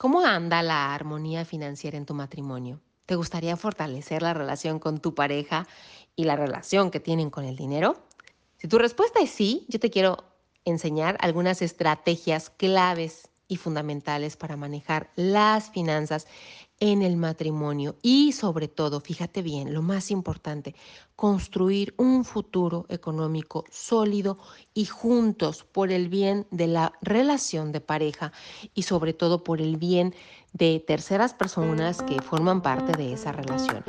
[0.00, 2.80] ¿Cómo anda la armonía financiera en tu matrimonio?
[3.04, 5.68] ¿Te gustaría fortalecer la relación con tu pareja
[6.16, 8.02] y la relación que tienen con el dinero?
[8.56, 10.24] Si tu respuesta es sí, yo te quiero
[10.64, 16.26] enseñar algunas estrategias claves y fundamentales para manejar las finanzas
[16.80, 20.74] en el matrimonio y sobre todo, fíjate bien, lo más importante,
[21.14, 24.38] construir un futuro económico sólido
[24.74, 28.32] y juntos por el bien de la relación de pareja
[28.74, 30.14] y sobre todo por el bien
[30.54, 33.84] de terceras personas que forman parte de esa relación.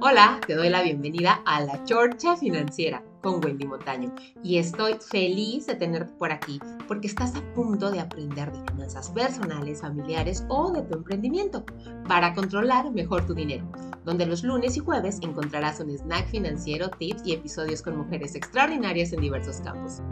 [0.00, 5.66] Hola, te doy la bienvenida a la Chorcha Financiera con Wendy Montaño y estoy feliz
[5.66, 10.70] de tenerte por aquí porque estás a punto de aprender de finanzas personales, familiares o
[10.70, 11.64] de tu emprendimiento
[12.06, 13.66] para controlar mejor tu dinero,
[14.04, 19.14] donde los lunes y jueves encontrarás un snack financiero, tips y episodios con mujeres extraordinarias
[19.14, 20.02] en diversos campos.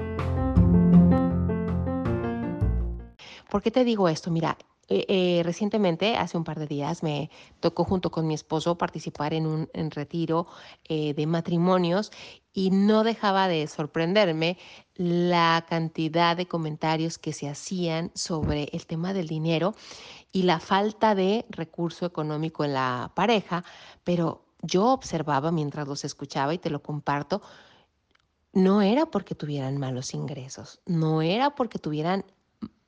[3.50, 4.30] ¿Por qué te digo esto?
[4.30, 4.56] Mira,
[4.94, 7.30] eh, eh, recientemente, hace un par de días, me
[7.60, 10.46] tocó junto con mi esposo participar en un retiro
[10.84, 12.12] eh, de matrimonios
[12.52, 14.58] y no dejaba de sorprenderme
[14.94, 19.74] la cantidad de comentarios que se hacían sobre el tema del dinero
[20.30, 23.64] y la falta de recurso económico en la pareja,
[24.04, 27.40] pero yo observaba mientras los escuchaba y te lo comparto,
[28.52, 32.26] no era porque tuvieran malos ingresos, no era porque tuvieran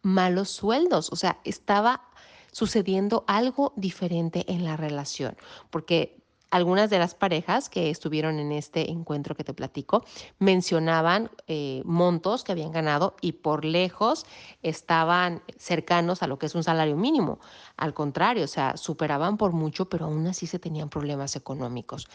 [0.05, 2.09] malos sueldos, o sea, estaba
[2.53, 5.37] sucediendo algo diferente en la relación,
[5.71, 6.24] porque
[6.55, 10.05] algunas de las parejas que estuvieron en este encuentro que te platico
[10.39, 14.25] mencionaban eh, montos que habían ganado y por lejos
[14.63, 17.41] estaban cercanos a lo que es un salario mínimo.
[17.77, 22.07] Al contrario, o sea, superaban por mucho, pero aún así se tenían problemas económicos.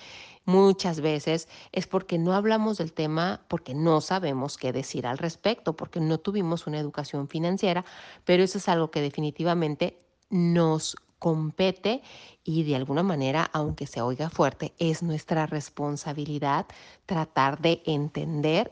[0.46, 5.76] Muchas veces es porque no hablamos del tema, porque no sabemos qué decir al respecto,
[5.76, 7.84] porque no tuvimos una educación financiera,
[8.24, 12.02] pero eso es algo que definitivamente nos compete
[12.44, 16.66] y de alguna manera, aunque se oiga fuerte, es nuestra responsabilidad
[17.06, 18.72] tratar de entender,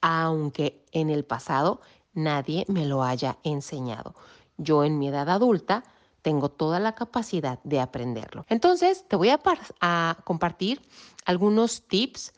[0.00, 1.80] aunque en el pasado
[2.14, 4.14] nadie me lo haya enseñado.
[4.56, 5.84] Yo en mi edad adulta
[6.22, 8.44] tengo toda la capacidad de aprenderlo.
[8.48, 9.40] Entonces, te voy a,
[9.80, 10.82] a compartir
[11.24, 12.32] algunos tips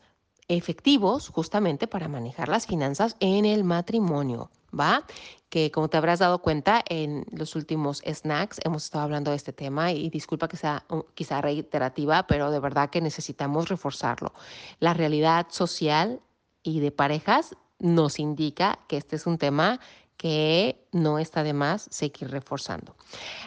[0.47, 4.49] efectivos justamente para manejar las finanzas en el matrimonio.
[4.77, 5.05] ¿Va?
[5.49, 9.53] Que como te habrás dado cuenta en los últimos snacks hemos estado hablando de este
[9.53, 14.33] tema y disculpa que sea quizá reiterativa, pero de verdad que necesitamos reforzarlo.
[14.79, 16.21] La realidad social
[16.63, 19.79] y de parejas nos indica que este es un tema
[20.17, 22.95] que no está de más seguir reforzando.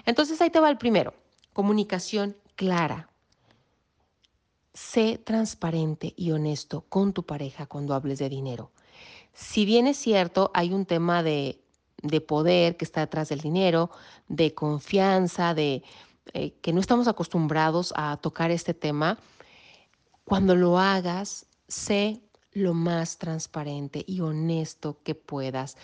[0.05, 1.15] Entonces ahí te va el primero,
[1.53, 3.09] comunicación clara.
[4.75, 8.73] Sé transparente y honesto con tu pareja cuando hables de dinero.
[9.37, 11.61] Si bien es cierto, hay un tema de,
[12.27, 13.91] poder que está detrás del dinero,
[14.29, 15.83] de confianza, de
[16.33, 19.19] eh, que no estamos acostumbrados a tocar este tema,
[20.25, 25.77] cuando lo hagas, sé lo más transparente y honesto que puedas,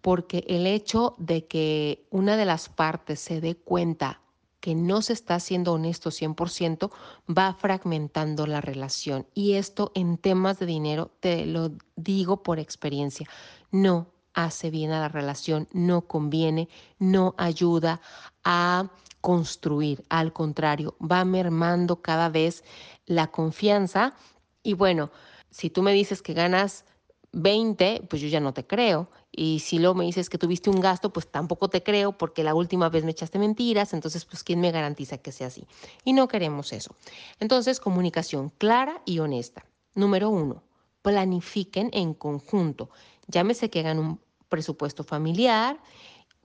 [0.00, 4.20] porque el hecho de que una de las partes se dé cuenta
[4.60, 6.90] que no se está siendo honesto 100%,
[7.28, 9.26] va fragmentando la relación.
[9.34, 13.26] Y esto en temas de dinero, te lo digo por experiencia,
[13.70, 18.00] no hace bien a la relación, no conviene, no ayuda
[18.44, 18.90] a
[19.20, 22.64] construir, al contrario, va mermando cada vez
[23.06, 24.14] la confianza.
[24.62, 25.10] Y bueno,
[25.50, 26.84] si tú me dices que ganas
[27.32, 29.10] 20, pues yo ya no te creo.
[29.32, 32.54] Y si luego me dices que tuviste un gasto, pues tampoco te creo porque la
[32.54, 35.66] última vez me echaste mentiras, entonces pues ¿quién me garantiza que sea así?
[36.04, 36.94] Y no queremos eso.
[37.38, 39.64] Entonces, comunicación clara y honesta.
[39.94, 40.62] Número uno,
[41.02, 42.90] planifiquen en conjunto.
[43.28, 45.78] Llámese que hagan un presupuesto familiar,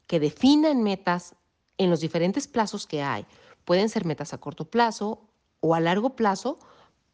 [0.08, 1.36] que definan metas
[1.78, 3.26] en los diferentes plazos que hay.
[3.66, 5.22] Pueden ser metas a corto plazo
[5.60, 6.60] o a largo plazo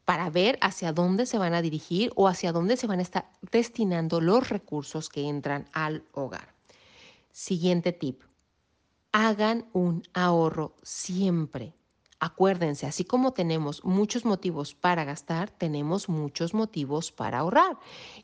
[0.06, 3.30] para ver hacia dónde se van a dirigir o hacia dónde se van a estar
[3.52, 6.54] destinando los recursos que entran al hogar.
[7.32, 8.22] Siguiente tip.
[9.12, 11.74] Hagan un ahorro siempre.
[12.24, 17.80] Acuérdense, así como tenemos muchos motivos para gastar, tenemos muchos motivos para ahorrar.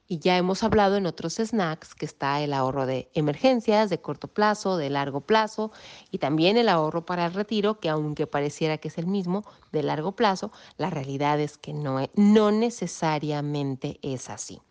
[0.07, 4.27] Y ya hemos hablado en otros snacks que está el ahorro de emergencias, de corto
[4.27, 5.71] plazo, de largo plazo
[6.11, 9.81] y también el ahorro para el retiro, que aunque pareciera que es el mismo, de
[9.81, 14.61] largo plazo, la realidad es que no, no necesariamente es así.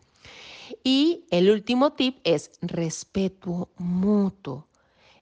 [0.85, 4.66] Y el último tip es respeto mutuo.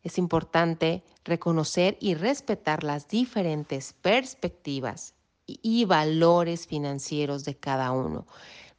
[0.05, 5.15] Es importante reconocer y respetar las diferentes perspectivas
[5.47, 8.27] y valores financieros de cada uno.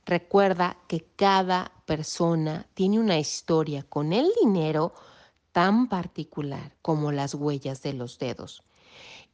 [0.04, 4.94] Recuerda que cada persona tiene una historia con el dinero
[5.50, 8.62] tan particular como las huellas de los dedos.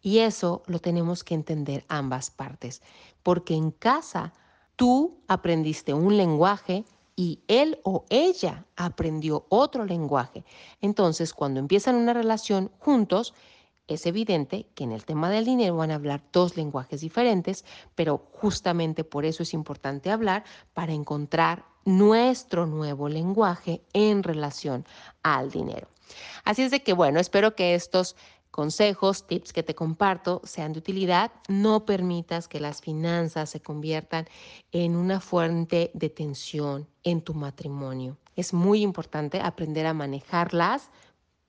[0.01, 2.81] Y eso lo tenemos que entender ambas partes,
[3.23, 4.33] porque en casa
[4.77, 6.87] tú aprendiste un lenguaje
[7.17, 10.45] y él o ella aprendió otro lenguaje.
[10.81, 13.35] Entonces, cuando empiezan una relación juntos,
[13.89, 17.65] es evidente que en el tema del dinero van a hablar dos lenguajes diferentes,
[17.95, 24.87] pero justamente por eso es importante hablar para encontrar nuestro nuevo lenguaje en relación
[25.23, 25.89] al dinero.
[26.45, 28.17] Así es de que, bueno, espero que estos
[28.53, 31.33] consejos, tips que te comparto sean de utilidad.
[31.49, 34.29] No permitas que las finanzas se conviertan
[34.71, 38.19] en una fuente de tensión en tu matrimonio.
[38.37, 40.91] Es muy importante aprender a manejarlas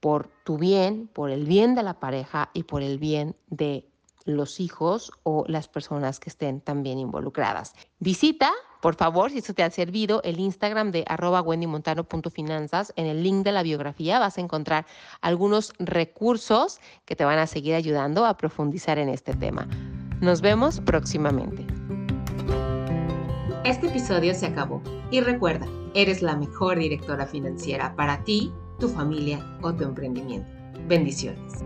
[0.00, 3.86] por tu bien, por el bien de la pareja y por el bien de
[4.24, 7.74] los hijos o las personas que estén también involucradas.
[7.98, 8.50] Visita,
[8.84, 12.92] por favor, si esto te ha servido, el Instagram de arroba wendymontano.finanzas.
[12.96, 14.84] En el link de la biografía vas a encontrar
[15.22, 19.66] algunos recursos que te van a seguir ayudando a profundizar en este tema.
[20.20, 21.66] Nos vemos próximamente.
[23.64, 29.42] Este episodio se acabó y recuerda, eres la mejor directora financiera para ti, tu familia
[29.62, 30.46] o tu emprendimiento.
[30.86, 31.64] Bendiciones.